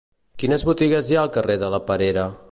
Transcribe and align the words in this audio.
Quines 0.43 0.63
botigues 0.69 1.11
hi 1.11 1.19
ha 1.19 1.21
al 1.25 1.31
carrer 1.37 1.57
de 1.65 1.69
la 1.75 1.83
Perera? 1.91 2.25